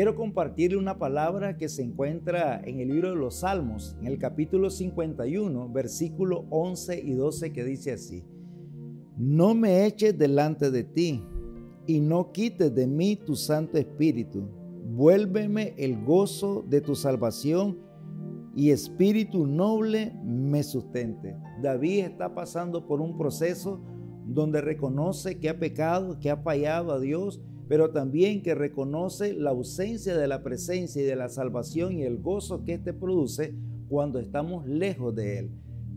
[0.00, 4.16] Quiero compartirle una palabra que se encuentra en el libro de los Salmos, en el
[4.16, 8.24] capítulo 51, versículo 11 y 12, que dice así,
[9.18, 11.22] No me eches delante de ti
[11.86, 14.48] y no quites de mí tu Santo Espíritu.
[14.86, 17.80] Vuélveme el gozo de tu salvación
[18.56, 21.36] y espíritu noble me sustente.
[21.60, 23.82] David está pasando por un proceso
[24.24, 29.50] donde reconoce que ha pecado, que ha fallado a Dios, pero también que reconoce la
[29.50, 33.54] ausencia de la presencia y de la salvación y el gozo que éste produce
[33.88, 35.50] cuando estamos lejos de Él.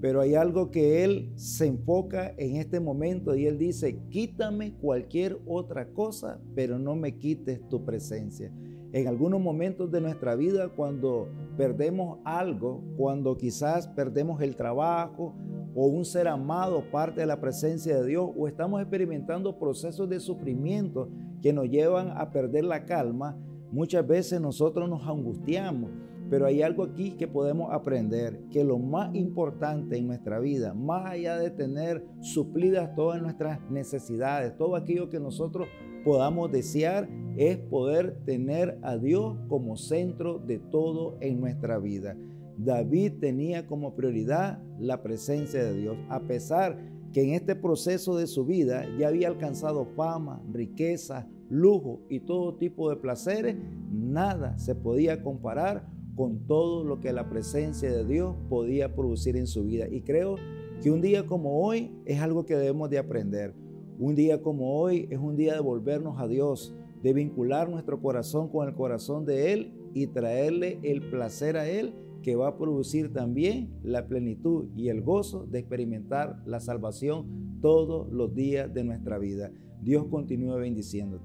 [0.00, 5.40] Pero hay algo que Él se enfoca en este momento y Él dice, quítame cualquier
[5.44, 8.52] otra cosa, pero no me quites tu presencia.
[8.92, 15.34] En algunos momentos de nuestra vida, cuando perdemos algo, cuando quizás perdemos el trabajo,
[15.76, 20.18] o un ser amado parte de la presencia de Dios o estamos experimentando procesos de
[20.18, 21.10] sufrimiento
[21.42, 23.38] que nos llevan a perder la calma,
[23.70, 25.90] muchas veces nosotros nos angustiamos.
[26.30, 31.08] Pero hay algo aquí que podemos aprender, que lo más importante en nuestra vida, más
[31.08, 35.68] allá de tener suplidas todas nuestras necesidades, todo aquello que nosotros
[36.04, 42.16] podamos desear, es poder tener a Dios como centro de todo en nuestra vida.
[42.58, 46.78] David tenía como prioridad la presencia de Dios, a pesar
[47.12, 52.56] que en este proceso de su vida ya había alcanzado fama, riqueza, lujo y todo
[52.56, 53.56] tipo de placeres,
[53.90, 59.46] nada se podía comparar con todo lo que la presencia de Dios podía producir en
[59.46, 59.86] su vida.
[59.88, 60.36] Y creo
[60.82, 63.54] que un día como hoy es algo que debemos de aprender.
[63.98, 68.48] Un día como hoy es un día de volvernos a Dios, de vincular nuestro corazón
[68.48, 71.94] con el corazón de Él y traerle el placer a Él
[72.26, 78.12] que va a producir también la plenitud y el gozo de experimentar la salvación todos
[78.12, 79.52] los días de nuestra vida.
[79.80, 81.24] Dios continúe bendiciéndote.